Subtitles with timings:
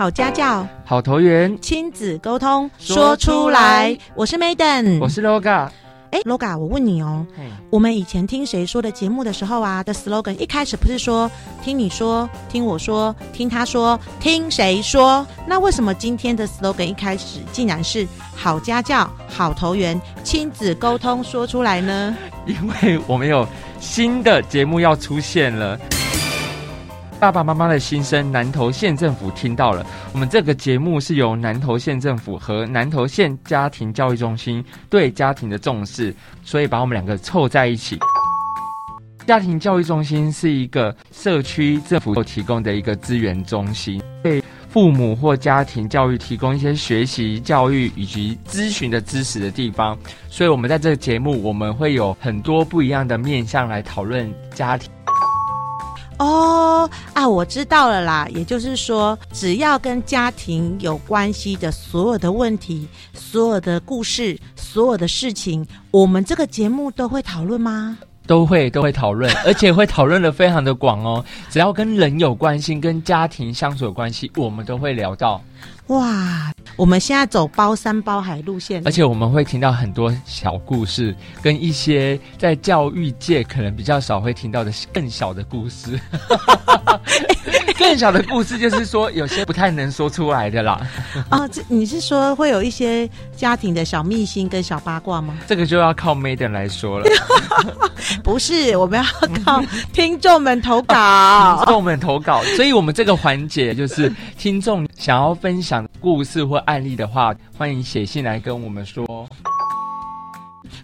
[0.00, 3.94] 好家教，好投缘，亲子沟通说出来。
[4.14, 5.68] 我是 Maiden，我是 Loga。
[6.10, 7.26] 哎，Loga，我问你哦，
[7.68, 11.30] 我们以前听谁说的节目的时候啊的 slogan 一开始不是说
[11.62, 15.26] 听你说、听我说、听他说、听谁说？
[15.46, 22.16] 那为什么今天的 slogan 一开始竟然是好家教、好投缘、亲子沟通说出来呢？
[22.48, 23.46] 因为我们有
[23.78, 25.78] 新的节目要出现了。
[27.20, 29.84] 爸爸妈妈的心声，南投县政府听到了。
[30.14, 37.98] 我们这个节目是由南投县政府和南投县家庭教育中心对家庭的重视，所以把我们两个凑在一起。
[39.26, 49.96] 家庭教育中心是一个社区政府提供的一个资源中心，对父母或家庭教育提供一些学习、教育以及咨询的知识的地方。
[50.30, 54.90] 所以，我们在这个节目，我们会有很多不一样的面向来讨论家庭。
[56.20, 58.28] 哦啊，我知道了啦。
[58.30, 67.96] 也就是说，只要跟家庭有关系的所有的问题、所有的故事、所有的事情，我们这个节目都会讨论吗？
[68.26, 71.24] 都会，都会讨论， 而且会讨论的非常的广哦。
[71.48, 75.42] 只要跟人有关系、跟家庭相处有关系，我们都会聊到。
[75.90, 85.98] 哇，我们现在走包山包海路线，而且我们会听到很多小故事，跟一些在教育界可能比较少会听到的更小的故事。
[87.80, 90.86] 更小的故事就是说，有些不太能说出来的啦。
[91.30, 95.34] 哦， 这你是说会有一些家庭的小秘辛跟小八卦吗？
[95.46, 97.06] 这个就要靠 Maiden 来说了。
[98.22, 99.62] 不是，我们要靠
[99.94, 102.42] 听众们投稿， 听众们投稿。
[102.54, 109.26] 所以我们这个环节就是听众想要分享故事或案例的话，欢迎写信来跟我们说。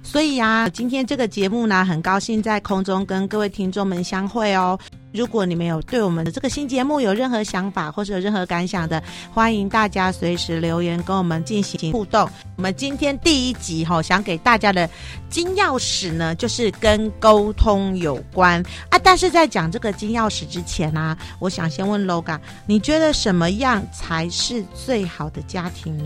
[0.02, 4.78] 所以啊，今天这个节目呢，很高兴在空中跟各位听众们相会哦。
[5.16, 12.28] 如果你们有对我们的这个新节目有任何想法或是有任何感想的，欢迎大家随时留言跟我们进行互动。
[12.56, 14.88] 我们今天第一集哈，想给大家的
[15.30, 18.98] 金钥匙呢，就是跟沟通有关啊。
[19.02, 26.04] 但是在讲这个金钥匙之前呢、啊，我想先问 Loga，你觉得什么样才是最好的家庭呢？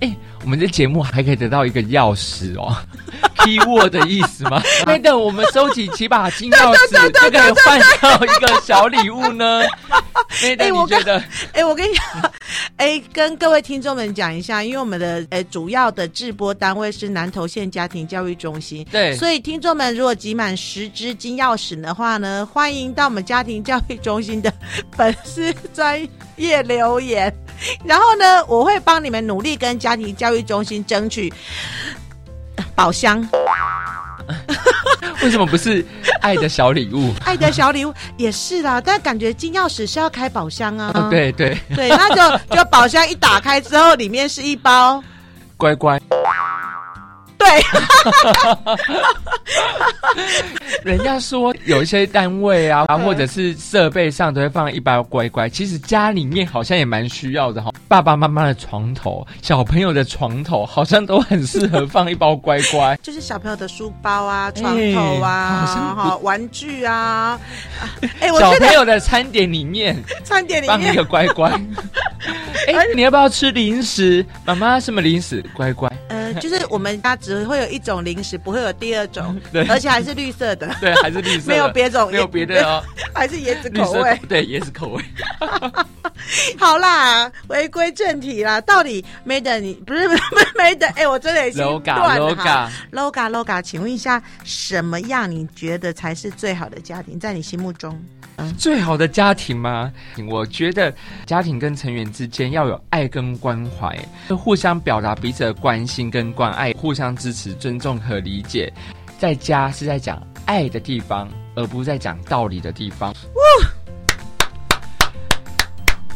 [0.00, 2.76] 哎，我们的节目还可以得到一个钥匙哦。
[3.42, 4.62] keyword 的意思吗？
[4.86, 9.62] 那等我们收集几把金钥匙， 就可以换到一个小礼物呢？
[10.42, 11.18] 那等你觉得？
[11.52, 12.04] 哎、欸，我跟你讲，
[12.76, 24.52] 哎、欸，跟各位听众们讲一下，因为我们的呃、欸、主要的直播单位是南投县家庭教育中心，对，所以听众们如果集满十支金钥匙的话呢，欢迎到我们家庭教育中心的
[24.96, 26.00] 粉丝专
[26.36, 27.32] 业留言，
[27.84, 31.32] 然后呢，我会帮你们努力跟家庭教育中心争取。
[32.74, 33.26] 宝箱，
[35.22, 35.84] 为什么不是
[36.20, 37.12] 爱的小礼物？
[37.24, 40.90] 爱的小礼物也是啦，但感觉金钥匙是要开宝箱啊。
[40.94, 45.02] 哦、对对对，那就就宝箱一打开之后，里面是一包
[45.56, 46.00] 乖乖。
[47.42, 47.64] 对，
[50.92, 55.48] 人家说有一些单位啊，或者是设备上都会放一包乖乖。
[55.48, 57.72] 其实家里面好像也蛮需要的哈。
[57.88, 62.96] 爸爸妈妈的床头，小朋友的床头，好像都很适合放一包乖乖。
[63.02, 67.38] 就是小朋友的书包啊，床头啊，好像玩具啊。
[68.20, 71.50] 哎，小朋友的餐点里面，餐点里面放一个乖乖。
[72.68, 74.24] 哎，你要不要吃零食？
[74.44, 75.44] 妈妈什么零食？
[75.54, 75.91] 乖乖。
[76.40, 82.82] 就是我们家只会有一种零食，不会有第二种， 对，而且还是绿色的，对，还是绿色， 没有别种，没有别的哦，
[83.14, 85.02] 还是椰子口味，对，椰子口味。
[86.58, 90.22] 好啦，回归正题啦，到底 Madam 你不是不是
[90.56, 92.70] Madam 哎，我真的已经断了哈。
[92.92, 98.00] Loga Loga，请问一下，什么样你觉得才是最好的家庭，在你心目中？
[98.36, 99.92] 嗯，最好的家庭吗？
[100.30, 100.94] 我觉得
[101.26, 108.72] 家庭跟成员之间要有爱跟关怀，就互相表达彼此的关心跟关爱，互相支持、尊重和理解。
[109.18, 113.14] 在家是在讲爱的地方，而不是在讲道理的地方。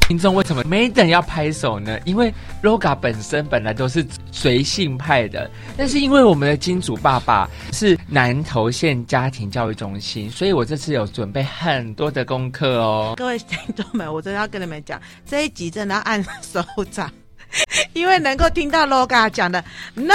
[0.06, 1.99] 听众为什么没等要拍手呢？
[2.05, 2.32] 因为
[2.62, 13.14] Roga 本身本来都是随性派的，但是因为我们的金主爸爸是南投县家庭教育中心，所以我这次有准备很多的功课哦。
[13.17, 17.11] 各位听众们，我真的要跟你们讲，这一集真的要按手掌，
[17.94, 19.62] 因为能够听到 Loga 讲的
[19.94, 20.14] 那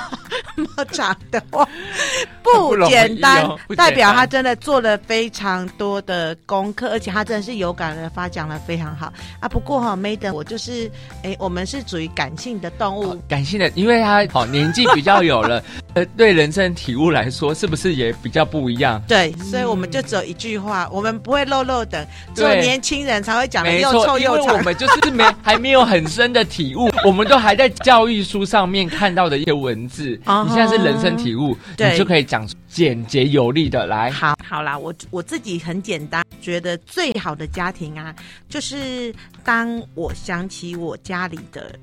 [0.56, 1.68] 么长的话，
[2.42, 9.48] 不简单，哦、代表他真的做了非常多的功课，而且他真的是有感而发，讲的非常好啊。
[9.48, 10.90] 不过哈、哦、Madam，我就是
[11.22, 15.62] 哎，我们是属于感性的动物，感性的，因为他好年纪比较有了，
[15.94, 19.00] 呃，对人生体悟来说，是不是也比较不一样？
[19.06, 24.44] 对，所以我们就只有一句话，嗯、我们不会漏漏等，只有年轻人才会讲的又臭又长。
[24.44, 30.16] 因为我们就是没还没有很深的体悟，我们都还在教育书上面看到的一些文字。
[30.24, 34.10] Uh -huh, 你现在是人生体悟，你就可以讲简洁有力的来。
[34.10, 38.14] 好，好啦，我我自己很简单，觉得最好的家庭啊，
[38.48, 39.14] 就是
[39.44, 41.78] 当我想起我家里的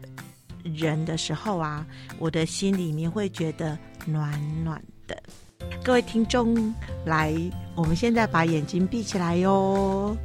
[0.64, 1.86] 人的时候啊，
[2.20, 5.16] 我的心里面会觉得暖暖的。
[5.82, 6.74] 各位听众，
[7.06, 7.34] 来，
[7.76, 10.16] 我们现在把眼睛闭起来哟。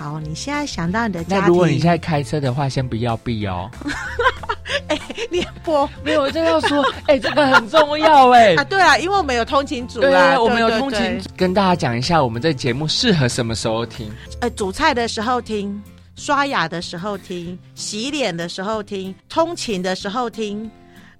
[0.00, 1.40] 好，你现在想到你的家庭。
[1.40, 3.70] 那如果你现在开车的话，先不要闭哦。
[4.88, 6.22] 哎、欸，你播没有？
[6.22, 8.54] 我就要说，哎、欸，这个很重要哎。
[8.56, 11.28] 啊，对啊，因为我们有通勤组啦，对，我们有通勤组。
[11.36, 14.10] 跟大家讲一下，我们这节目适合什么时候听？
[14.40, 15.78] 呃，煮菜的时候听，
[16.16, 20.70] 刷牙的时候听，洗脸的时候听，通勤的时候听。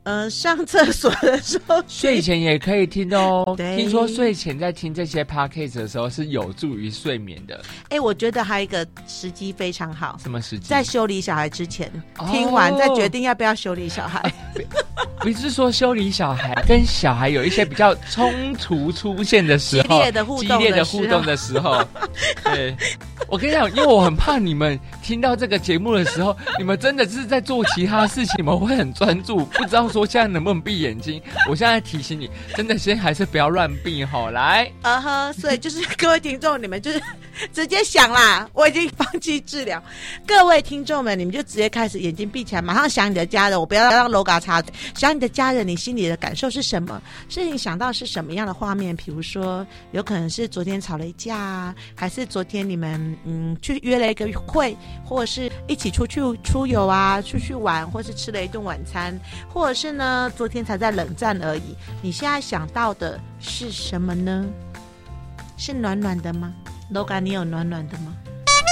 [0.04, 3.54] 呃，上厕所的时候， 睡前也可以听哦。
[3.56, 7.54] 对，听说睡前在听这些 podcast 的时候是有助于睡眠的。
[7.84, 10.18] 哎、欸，我觉得还有一个时机非常好。
[10.22, 10.66] 什么时机？
[10.68, 14.32] 在修理小孩之前，哦、听完再决定要不要修理小孩。
[15.20, 21.84] 不是说修理小孩，跟小孩有一些比较冲突出现的时候，激烈的互动，激烈的互动的时候。
[22.42, 22.74] 对，
[23.28, 29.88] 我跟你讲，因为我很怕你们听到这个节目的时候，你们真的是在做其他事情，你们会很专注，不知道。
[29.88, 31.20] 说现在能不能闭眼睛？
[31.48, 34.30] 我现在提醒你，真的先还是不要乱闭哈。
[34.30, 37.02] 来，啊哈，所以就是各位听众，你们就是
[37.52, 39.82] 直接想啦，我已经放弃治疗。
[40.24, 43.58] 各位听众们，你们就直接开始眼睛闭起来，马上想你的家人。
[43.58, 47.02] 我不要让 Loga 插嘴，想你的家人，你心里的感受是什么？
[47.28, 48.94] 是你想到是什么样的画面？
[48.94, 59.80] 比如说，有可能是昨天吵了一架，还是昨天你们嗯去约了一个会，或者是一起出去出游啊，出去玩，或是吃了一顿晚餐，或者。
[59.80, 61.74] 是呢，昨天才在冷战而已。
[62.02, 64.44] 你现在想到的是什么呢？
[65.56, 66.52] 是暖暖的吗
[66.92, 68.14] ？Loga，你有暖暖的吗？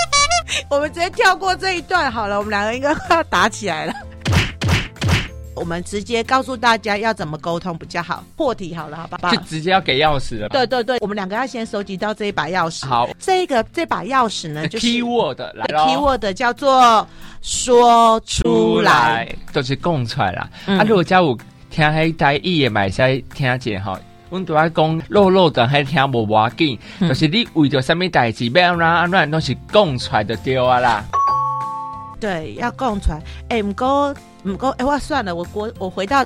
[0.71, 3.93] 我们直接跳过这一段好了，我们两个应该快要打起来了。
[5.55, 9.35] 我们直接告诉大家要怎么沟通比较好，破题好了，好不好？
[9.35, 10.49] 就直接要给钥匙了。
[10.51, 12.87] 对对对，我们两个要先收集到这一把钥匙。
[12.87, 17.05] 好，这个这把钥匙呢，就是 keyword 来了，keyword 叫做
[17.43, 20.49] 说出来，都、就是供出来啦。
[20.67, 21.37] 嗯、啊，如果家有
[21.71, 23.99] 听黑台语也买使听见哈，
[24.31, 31.05] 阮拄爱讲漏漏的，还听无要紧，就是你为着什么代志，要让安怎拢是讲出来就对啊啦。
[32.21, 33.19] 对，要讲出来。
[33.49, 34.15] 哎、欸，唔过。
[34.45, 36.25] 毋过哎，我算了，我国我回到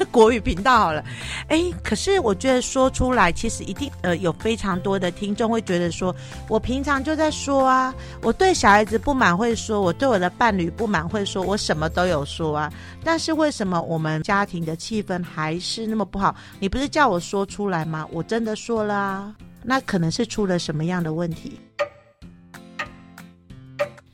[0.10, 1.04] 国语频道好了。
[1.48, 6.14] 哎，可是我觉得说出来，其实一定呃有非常多的听众会觉得说，
[6.48, 12.72] 我平常就在说啊，我对小孩子不满会说，我对我的伴侣不满会说，我什么都有说啊。
[13.04, 16.34] 但是为什么我们家庭的气氛还是那么不好？
[16.58, 18.06] 你不是叫我说出来吗？
[18.10, 21.58] 我真的说了啊，那可能是出了什么样的问题？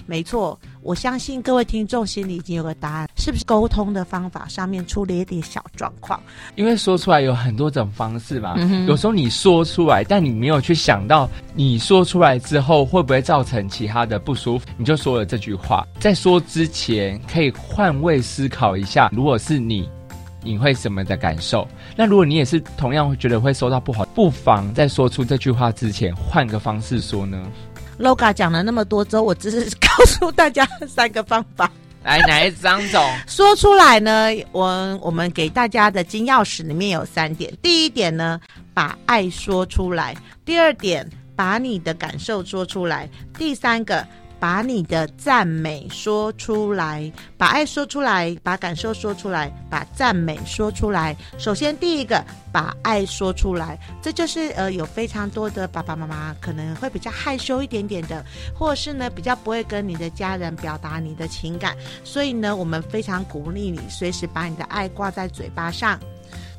[0.07, 0.59] 没错。
[0.87, 6.23] 我相信各位听众心里已经有个答案，是不是沟通的方法上面出了一点小状况？
[6.55, 15.85] 因为说出来有很多种方式嘛，嗯、有时候你说出来，但你没有去想到你说出来之后会不会造成其他的不舒服，你就说了这句话。
[15.99, 19.91] 在说之前，可以换位思考一下，如果是你，
[20.41, 21.67] 你会什么的感受？
[21.97, 27.43] 那如果你也是同样会觉得会收到不好，不妨在说出这句话之前，换个方式说呢
[27.99, 31.71] ？Loga 讲了那么多之后，我只是告诉大家三个方法。
[32.03, 34.31] 来，哪一张总说出来呢？
[34.53, 37.53] 我我们给大家的金钥匙里面有三点。
[37.61, 38.41] 第一点呢，
[38.73, 44.07] 把爱说出来；第二点，把你的感受说出来；第三个。
[44.39, 51.17] 把你的赞美说出来，把爱说出来，把感受说出来，把赞美说出来。
[51.39, 58.25] 首先，第一个，把爱说出来，这就是呃，有非常多的爸爸妈妈可能会比较害羞一点点的，
[58.55, 65.99] 或是呢，比较不会跟你的家人表达你的情感，所以呢，我们非常鼓励你随时把你的爱挂在嘴巴上。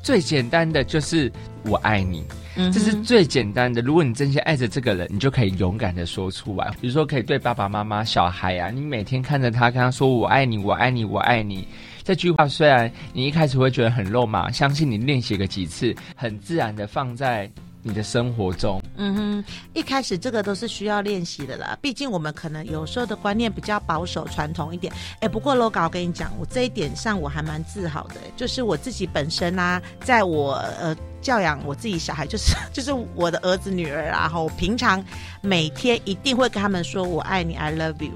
[0.08, 1.30] 最简单的就是
[1.64, 2.24] 我爱你。
[2.72, 3.82] 这是最简单的。
[3.82, 6.70] 如果你真心爱着这个人，你就可以勇敢的说出来。
[6.80, 11.68] 比如说，可以对爸爸妈妈、小孩啊，你每天看着他，跟他说“我爱你，我爱你，我爱你”。
[12.02, 17.48] 这句话虽然你一开始会觉得很肉麻，相信你练习个几次，很自然的放在
[17.82, 18.82] 你的生活中。
[18.96, 24.92] 嗯哼，一开始这个都是需要练习的啦，毕竟我们可能有时候的观念比较保守传统一点。
[25.20, 35.04] 哎，不过 Loga，我跟你讲，我这一点上我还蛮自豪的，就是我自己本身啊，在我呃教养我自己小孩，就是 就是我的儿子女儿，然后平常
[35.40, 38.12] 每天一定会跟他们说我爱你，I love you。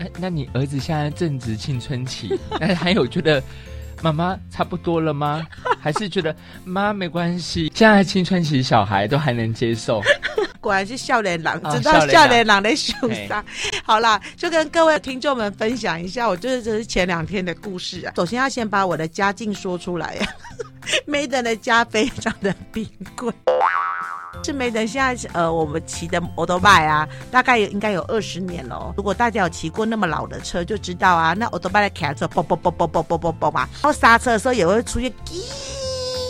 [0.00, 3.42] 哎，那你儿子现在正值青春期， 那还有觉得？
[4.02, 5.46] 妈妈差不多了吗？
[5.80, 7.72] 还是觉得妈没关系？
[7.74, 10.02] 现在青春期小孩都还能接受，
[10.60, 12.92] 果然是笑脸狼，知道笑脸狼的受
[13.28, 13.44] 伤。
[13.84, 18.12] 好啦，就跟各位听众们分享一下，我就是这是前两天的故事啊。
[18.16, 20.26] 首先要先把我的家境说出来 呀
[21.06, 23.32] ，Madam 的家非常的贫贵。
[24.48, 28.94] 是没等现在呃，我们骑的欧兜拜啊，大概有应该有二十年了。
[28.96, 35.12] 如果大家有骑过那么老的车，就知道啊，那欧兜拜的开车啵啵啵啵啵啵啵啵嘛，然后刹车的时候也会出现。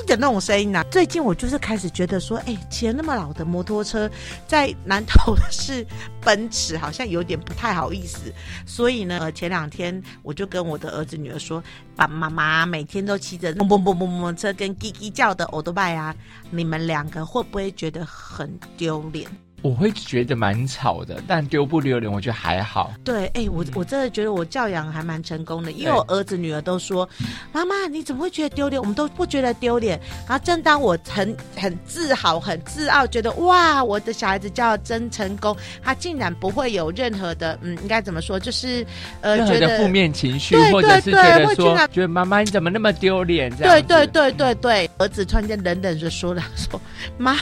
[0.09, 0.85] 的那种声音呢、啊？
[0.91, 4.11] 最近我就是开始觉得说，哎，骑了那么老的摩托车，
[4.47, 5.87] 在南投是
[6.23, 8.33] 奔驰，好像有点不太好意思。
[8.67, 11.63] 所以呢，前两天我就跟我的儿子女儿说，
[11.95, 16.15] 爸爸妈妈每天都骑着嘣嘣嘣嘣嘣车跟叽叽叫的欧兜拜啊，
[16.51, 19.29] 你们两个会不会觉得很丢脸？
[19.63, 22.93] 我会觉得蛮吵的，但丢不丢脸，我觉得还好。
[23.03, 27.09] 对，哎、欸，我我真的觉得我教养还蛮成功的，因为我儿子女儿都说
[27.53, 28.81] ：“妈妈，你怎么会觉得丢脸？
[28.81, 29.99] 我们都不觉得丢脸。”
[30.29, 38.87] 然后正当我很很自豪、很自傲，觉得哇，我的小孩子教的真成功，他竟然不会有任何的嗯，应该怎么说，就是
[39.23, 43.51] 呃，觉得负面情绪，或者是觉得说，觉得妈妈你怎么那么丢脸？
[43.57, 46.81] 这样对对对对对，儿子突然间冷冷的说了：“说
[47.17, 47.37] 妈，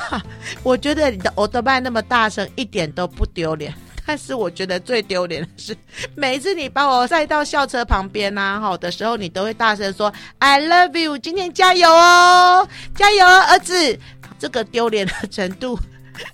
[0.62, 3.74] 我觉得你的欧兜拜那么。”大声一点都不丢脸，
[4.06, 5.76] 但是我觉得最丢脸的是，
[6.14, 13.98] 每一次你把我载到校车旁边呐、啊，好的时候，你都会大声说 “I love you”，今天加油哦，加油，儿子！
[14.38, 15.76] 这个丢脸的程度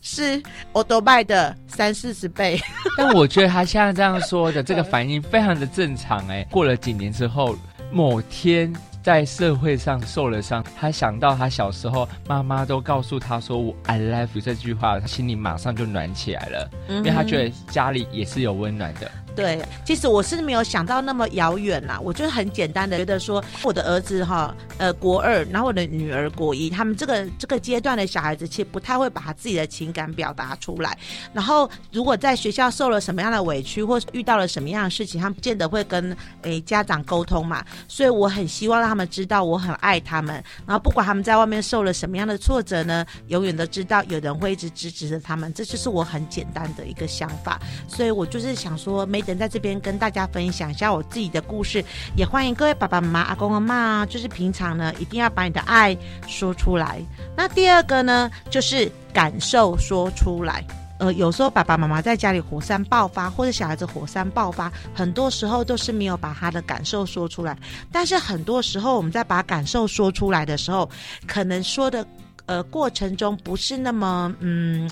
[0.03, 2.61] 是欧兜拜的三四十倍。
[2.99, 6.47] 但我觉得他现在这样说的这个反应非常的正常哎。
[6.51, 7.57] 过了几年之后，
[7.91, 8.71] 某天。
[9.03, 19.11] 在社会上受了伤，他想到他小时候妈妈都告诉他说“我 I love you” 这句话，他心里马上就暖起来了，嗯、因为他觉得家里也是有温暖的。
[19.35, 21.99] 对，其实我是没有想到那么遥远啦。
[22.03, 30.99] 我就是很简单的觉得说，我的儿子哈，呃，国二，然后我的女儿国一，他们这个这个阶段的小孩子，其实不太会把他自己的情感表达出来。
[31.33, 37.65] 然后，如果在学校受了什么样的委屈，或遇到了什么样的事情，他们不见得会跟诶家长沟通嘛。
[37.89, 40.35] 所以，我很希望让他们知道我很爱他们。
[40.67, 45.51] 然后，不管他们在外面受了什么样的挫折呢，永远都知道有人会一直支持着他们。
[45.55, 47.59] 这就是我很简单的一个想法。
[47.89, 49.22] 所以我就是想说，没。
[49.23, 51.85] 等在这边跟大家分享一下我自己的故事，
[52.17, 57.01] 也欢迎各位爸爸妈妈、阿公阿妈，就是平常呢一定要把你的爱说出来。
[57.37, 60.65] 那第二个呢，就是感受说出来。
[60.99, 67.59] 呃，有时候爸爸妈妈在家里火山爆发，或者小孩子火山爆发，很多时候都是没有把他的感受说出来。
[67.91, 70.89] 但是很多时候我们在把感受说出来的时候，
[71.27, 72.07] 可能说的
[72.47, 74.89] 呃过程中不是那么嗯。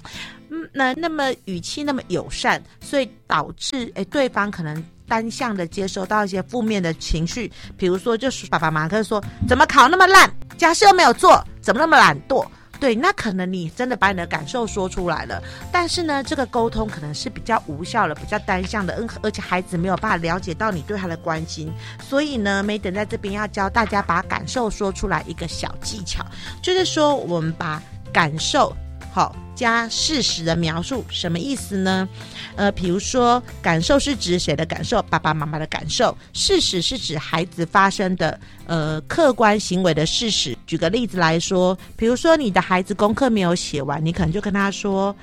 [0.50, 10.28] 嗯，那那么语气那么友善，所以导致诶对方可能单向的接收到一些负面的情绪，比如说就是爸爸马上说，怎么考那么烂，
[10.58, 12.46] 家事又没有做，怎么那么懒惰？
[12.80, 21.70] 对，那可能你真的把你的感受说出来了，但是呢，这个沟通可能是比较无效的，比较单向的，嗯，而且孩子没有办法了解到你对他的关心，
[22.02, 26.24] 所以呢，Madam 在这边要教大家把感受说出来一个小技巧，
[26.62, 28.74] 就是说我们把感受。
[29.12, 32.08] 好，加事实的描述，什么意思呢？
[32.54, 35.02] 呃，比如说，感受是指谁的感受？
[35.02, 36.16] 爸爸妈妈的感受。
[36.32, 40.56] 事实是指孩子发生的呃客观行为的事实。
[40.64, 45.14] 举个例子来说，比如说你的孩子功课没有写完，你可能就跟他说。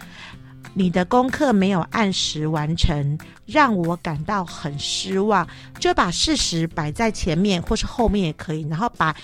[0.78, 3.18] 你的功课没有按时完成，
[3.48, 5.48] 让我感到很失望。
[5.80, 9.16] 就把事实摆在前面，或是后面也可以，然后把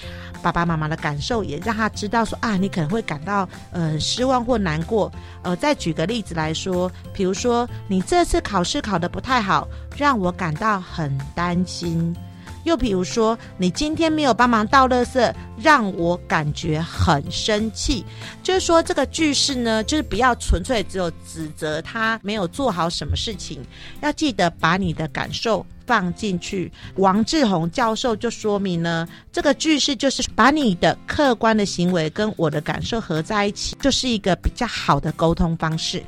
[0.42, 5.12] 爸爸妈妈的感受也让他知道说啊，你可能会感到呃失望或难过。
[5.44, 12.16] 呃，再举个例子来说，比如说你这次考试考得不太好，让我感到很担心。
[12.64, 18.04] 又比如说，你今天没有帮忙倒垃圾，让我感觉很生气。
[18.42, 23.62] 就是说，这个句式呢，就是不要纯粹只有指责他没有做好什么事情，
[24.02, 26.72] 要记得把你的感受放进去。
[26.96, 36.04] 王志宏教授就说明呢，这个句式就是把你的客观的行为跟我的感受合在一起，就是一个比较好的沟通方式。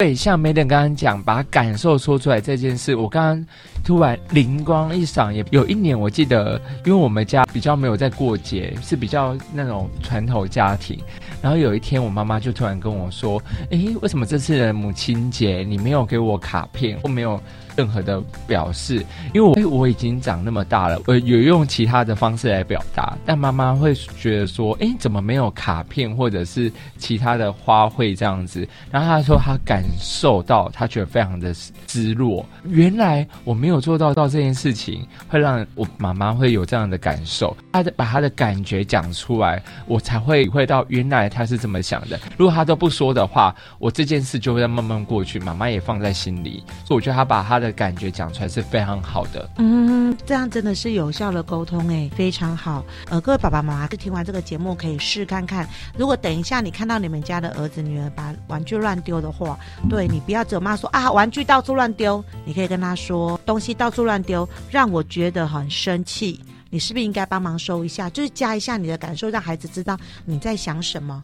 [0.00, 3.46] 对，像梅等刚刚讲，把感受说出来这件事，我刚刚
[3.84, 10.98] 突然灵光一闪，也有一年我记得，因为我们家比较没有在过节，是比较那种传统家庭。
[11.42, 13.38] 然后有一天，我妈妈就突然跟我说
[13.68, 17.38] ：“诶，为什么这次的母亲节你没有给我卡片，我没有？”
[17.80, 28.68] 任何的表示，因为我我已经长那么大了，我有用其他的方式来表达，但妈妈会觉得说，哎，怎么没有卡片或者是其他的花卉这样子？
[28.90, 31.54] 然后她说她感受到，她觉得非常的
[31.88, 32.44] 失落。
[32.68, 37.56] 原来我没有做到到这件事情，会让我妈妈会有这样的感受。
[37.72, 42.20] 她的把她的感觉讲出来，我才会体会到原来她是这么想的。
[42.36, 46.62] 如果她都不说的话，我这件事就会慢慢过去，妈妈也放在心里。
[46.84, 52.84] 所以我觉得她把她的感觉讲出来是非常好的，嗯，这样真的是有效的沟通哎，非常好。
[53.08, 55.68] 呃，各位爸爸妈妈，是听完这个节目可以试看看。
[55.96, 59.58] 如果等一下你看到你们家的儿子女儿把玩具乱丢的话，
[59.88, 68.08] 对，你不要责骂说啊，玩具到处乱丢，你可以跟他说，东西到处乱丢，让我觉得很生气，你是不是应该帮忙收一下？
[68.10, 71.22] 就是加一下你的感受，让孩子知道你在想什么。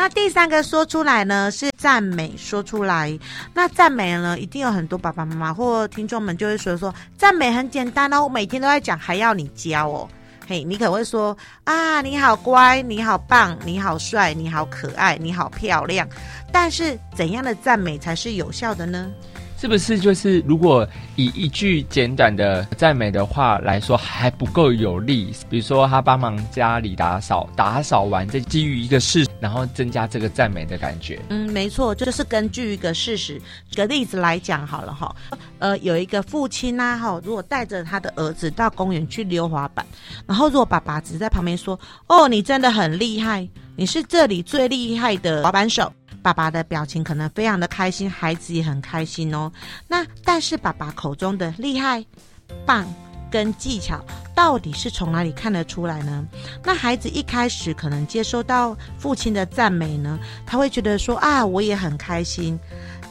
[0.00, 3.18] 那第三个说出来呢，是赞美说出来。
[3.52, 10.08] 那赞美呢，一定有很多爸爸妈妈或听众们就会说说，赞美很简单哦，我每天都在讲，还要你教哦。
[10.48, 16.08] 嘿，你可会说啊，你好乖，你好棒，你好帅，你好可爱，你好漂亮。
[16.50, 19.06] 但是怎样的赞美才是有效的呢？
[19.60, 25.34] 是不是就是如果以一句简短的赞美的话来说还不够有力？
[25.50, 31.20] 比如说他帮忙家里打扫，打扫完再基于一个事，然后增加这个赞美的感觉。
[31.28, 33.38] 嗯，没错，就是根据一个事实。
[33.68, 35.14] 举个例子来讲好了哈，
[35.58, 39.84] 呃，有一个父亲呐哈，如果带着他的儿子到公园去溜滑板，
[40.26, 49.50] 然后如果爸爸只在旁边说：“哦，你真的很厉害，你是这里最厉害的滑板手。”爸爸的表情可能非常的开心，孩子也很开心哦。
[49.88, 52.04] 那但是爸爸口中的厉害、
[52.66, 52.86] 棒
[53.30, 56.26] 跟技巧，到底是从哪里看得出来呢？
[56.64, 62.58] 那孩子一开始可能接收到父亲的赞美呢，他会觉得说啊，我也很开心。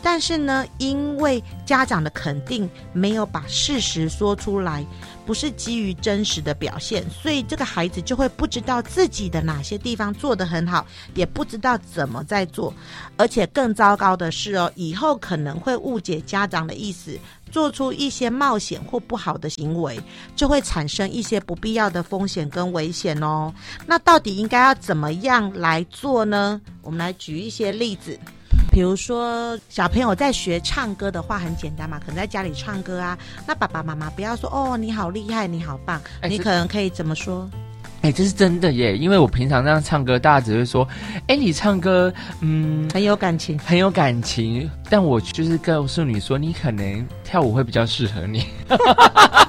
[0.01, 4.85] 但是呢，因为家长的肯定没有把事实说出来，
[5.29, 10.83] 不是基于真实的表现，所以这个孩子就会不知道自己的哪些地方做得很好，
[11.13, 12.73] 也不知道怎么在做，
[13.15, 17.15] 而且更糟糕的是哦，以后可能会误解家长的意思，
[17.51, 20.01] 做出一些冒险或不好的行为，
[20.35, 23.53] 就会产生一些不必要的风险跟危险哦。
[23.85, 26.59] 那到底应该要怎么样来做呢？
[26.81, 28.19] 我们来举一些例子。
[28.79, 33.17] 比如说，小朋友在学唱歌的话，很简单嘛，可能在家里唱歌啊。
[33.45, 37.49] 那爸爸妈妈不要说哦，你好厉害，你好棒，欸、你可能可以怎么说？
[38.03, 40.87] 哎、欸，这是真的耶，因为我平常这样唱歌，大家只会说，
[41.27, 44.71] 哎、欸，你唱歌，嗯，很有感情，很有感情。
[44.89, 48.45] 但我就是告诉你说，你可能跳舞会比较适合你。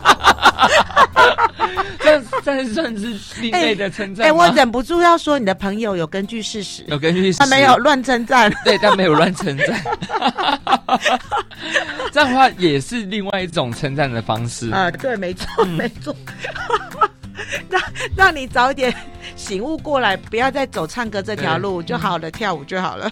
[2.01, 4.25] 这算算是另类的称赞。
[4.25, 8.51] 哎、欸欸，我忍不住要说，你的朋友有根据事实，有根据事实，他没有乱称赞。
[8.65, 9.81] 对，但没有乱称赞。
[12.13, 14.71] 这样的话也是另外一种称赞的方式。
[14.71, 16.15] 啊、呃，对，没错，没错。
[17.69, 17.83] 让
[18.17, 18.95] 让你早一点
[19.37, 23.11] 醒悟过来，不要再走唱歌这条路就好了，嗯、跳舞就好了。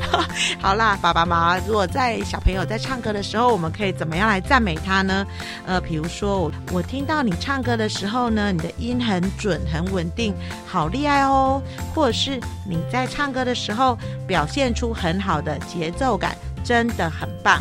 [0.60, 5.26] 好啦，爸爸妈妈，如果在小朋友在唱歌的时候，我们可以怎么样来赞美他呢？
[5.66, 10.34] 呃，比如说我我听到你唱歌的时候呢，你的音很准，很稳定，
[10.66, 11.60] 好厉害哦。
[11.94, 17.60] 或者是你在唱歌的时候表现出很好的节奏感，真的很棒。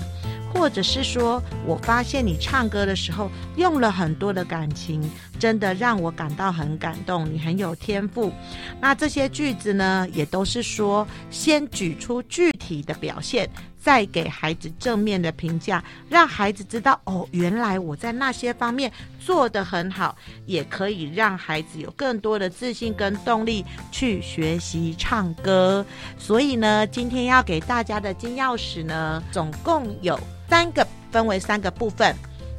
[0.56, 5.02] 或者是说，我发现你唱歌的时候用了很多的感情，
[5.38, 7.32] 真的让我感到很感动。
[7.32, 8.32] 你很有天赋。
[8.80, 13.50] 那这些句子呢，也都是说，先举出具体的表现，
[13.86, 20.18] 再给孩子正面的评价，让孩子知道哦，原来我在那些方面做得很好，
[20.48, 25.86] 也可以让孩子有更多的自信跟动力去学习唱歌。
[26.18, 30.20] 所以呢，今天要给大家的金钥匙呢，总共有。
[30.50, 32.16] 三个分为三个部分，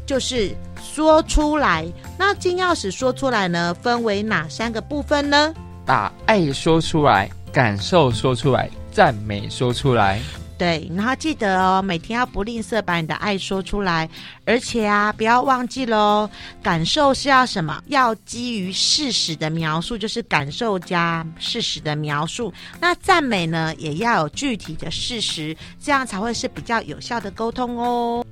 [0.06, 1.84] 就是说出来。
[2.16, 5.52] 那金钥匙说出来呢，分为哪三个部分呢？
[5.84, 10.20] 把爱说出来，感受说出来，赞美说出来。
[10.58, 14.08] 对，然后记得哦，每天要不吝啬把你的爱说出来，
[14.46, 16.30] 而且啊，不要忘记喽，
[16.62, 17.82] 感受是要什么？
[17.88, 22.50] 要基于事实的描述，就是感受加事实的描述。
[22.80, 28.24] 那赞美呢，也要有具体的事实，这样才会是比较有效的沟通哦。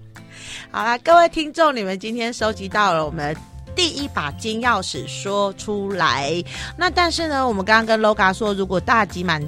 [0.71, 3.37] 好啦，各位听众，你们今天收集到了我们
[3.77, 6.43] 第一把金钥匙说出来。
[6.79, 9.47] 那但是呢，我们刚刚跟 Loga 说，如果大集满。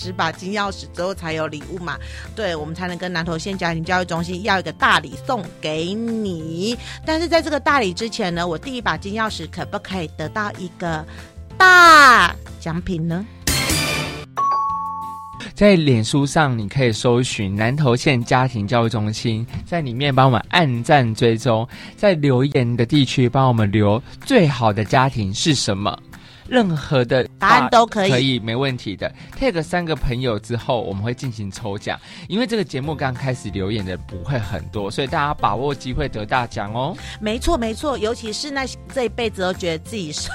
[0.00, 1.98] 十把金钥匙之后才有礼物嘛？
[2.34, 6.76] 对，我们才能跟南投县家庭教育中心要一个大礼送给你。
[7.04, 11.04] 但是在这个大礼之前呢，我第一把金钥匙可不可以得到一个
[11.58, 13.26] 大奖品呢？
[15.54, 25.98] 在脸书上，你可以搜寻南投县家庭教育中心，在里面帮我们按赞追踪，在留言的地区帮我们留最好的家庭是什么。
[26.50, 29.10] 任何的答案都可以，可以没问题的。
[29.38, 31.96] tag 三个朋友之后，我们会进行抽奖。
[32.28, 36.96] 因为这个节目刚开始留言的不会很多，所以大家把握机会得大奖哦。
[37.20, 40.32] 没错，没错，尤其是那些这一辈子都觉得自己手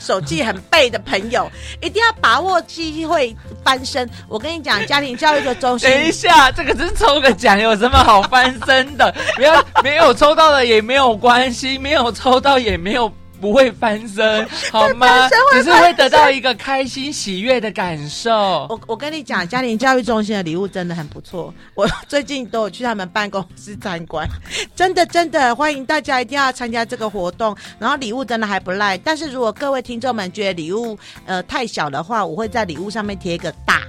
[0.00, 1.48] 手记很背的朋友，
[1.80, 4.08] 一定要把握机会翻身。
[4.28, 5.88] 我跟你讲，家庭教育的中心。
[5.88, 9.14] 等一下，这个是抽个奖，有什么好翻身的？
[9.36, 13.12] 不要，没有抽到的也没有关系，没有抽到也没有。
[13.42, 15.28] 不会翻身， 好吗？
[15.52, 18.30] 只是会得到一个开心喜悦的感受。
[18.70, 21.52] 我我跟你讲，家庭教育中心的礼物真的很不错。
[21.74, 24.24] 我 最近都有去他们办公室参观，
[24.76, 27.56] 真的真的欢迎大家一定要参加这个活动。
[27.80, 33.82] 然后礼物真的还不赖，但是如果各位听众们觉得礼物呃太小的话，我会在礼物上面贴一个大。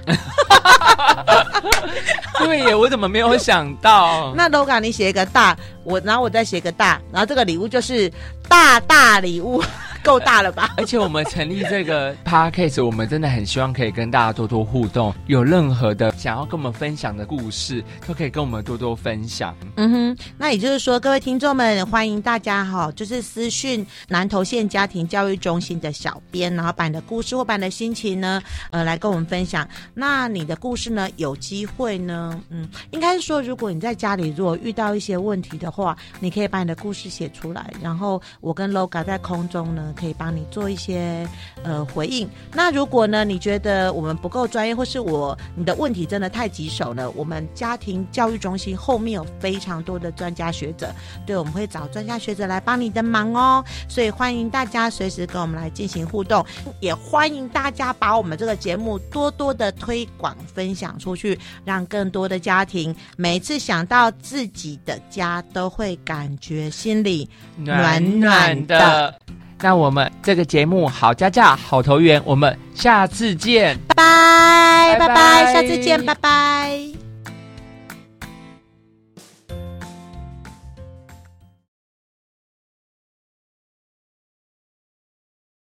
[2.40, 4.34] 对耶，我怎么没有想到？
[4.36, 8.10] 那 Loga 你写一个大，我然后我再写个大，然后这个礼物就是
[8.48, 9.43] 大大礼物。
[9.44, 9.62] 物。
[10.04, 10.74] 够大了吧？
[10.76, 15.12] 而且我们成立这个 podcast，我们真的很希望可以跟大家多多互动。
[15.26, 19.56] 有任何的想要跟我们分享的故事，都可以跟我们多多分享。
[19.76, 29.66] 嗯哼，那也就是说，各位听众们，欢迎大家哈，就是私讯南投县家庭教育中心的小编，然后把你的故事或把你的心情呢，呃，来跟我们分享。
[29.94, 39.92] 那你的故事呢，有机会呢，嗯，应该是说，如果你在家里如果遇到一些问题的话，你可以把你的故事写出来，然后我跟 Loga 在空中呢。
[39.94, 41.26] 可以帮你做一些
[41.62, 42.28] 呃回应。
[42.52, 50.92] 那如果呢，你觉得我们不够专业，或是我你的问题真的太棘手了，我们家庭教育中心后面有非常多的专家学者，
[51.26, 53.64] 对，我们会找专家学者来帮你的忙哦。
[53.88, 56.44] 所以欢迎大家随时跟我们来进行互动，
[56.80, 69.18] 也欢迎大家把我们这个节目多多的推广分享出去，让更多的家庭每次想到自己的家，都会感觉心里暖暖的。
[69.60, 77.03] 那我们这个节目好家教好投缘，我们下次见，拜拜拜拜，下次见，拜拜。